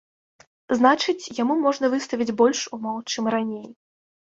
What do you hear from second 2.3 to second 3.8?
больш умоў, чым раней.